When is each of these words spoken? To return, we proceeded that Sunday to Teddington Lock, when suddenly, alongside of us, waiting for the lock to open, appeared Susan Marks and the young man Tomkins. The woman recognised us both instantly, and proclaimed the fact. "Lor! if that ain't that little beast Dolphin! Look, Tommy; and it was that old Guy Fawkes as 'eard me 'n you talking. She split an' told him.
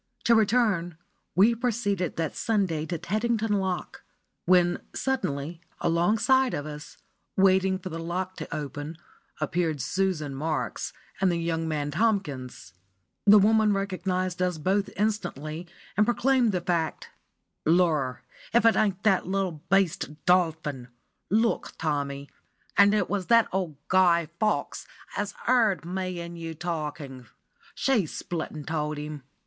To 0.23 0.33
return, 0.33 0.97
we 1.35 1.53
proceeded 1.53 2.15
that 2.15 2.35
Sunday 2.35 2.87
to 2.87 2.97
Teddington 2.97 3.53
Lock, 3.59 4.01
when 4.47 4.81
suddenly, 4.95 5.61
alongside 5.79 6.55
of 6.55 6.65
us, 6.65 6.97
waiting 7.37 7.77
for 7.77 7.89
the 7.89 7.99
lock 7.99 8.35
to 8.37 8.51
open, 8.51 8.97
appeared 9.39 9.79
Susan 9.79 10.33
Marks 10.33 10.91
and 11.21 11.31
the 11.31 11.37
young 11.37 11.67
man 11.67 11.91
Tomkins. 11.91 12.73
The 13.27 13.37
woman 13.37 13.73
recognised 13.73 14.41
us 14.41 14.57
both 14.57 14.89
instantly, 14.97 15.67
and 15.95 16.03
proclaimed 16.03 16.51
the 16.51 16.61
fact. 16.61 17.09
"Lor! 17.63 18.23
if 18.55 18.63
that 18.63 18.75
ain't 18.75 19.03
that 19.03 19.27
little 19.27 19.61
beast 19.69 20.25
Dolphin! 20.25 20.87
Look, 21.29 21.73
Tommy; 21.77 22.27
and 22.75 22.95
it 22.95 23.07
was 23.07 23.27
that 23.27 23.47
old 23.51 23.75
Guy 23.87 24.29
Fawkes 24.39 24.87
as 25.15 25.35
'eard 25.47 25.85
me 25.85 26.19
'n 26.19 26.37
you 26.37 26.55
talking. 26.55 27.27
She 27.75 28.07
split 28.07 28.51
an' 28.51 28.63
told 28.63 28.97
him. 28.97 29.21